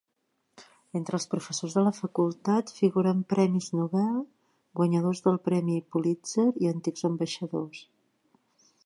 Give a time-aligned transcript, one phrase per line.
[0.99, 4.17] Entre els professors de la facultat figuren premis Nobel,
[4.81, 7.85] guanyadors del premi Pulitzer i antics ambaixadors.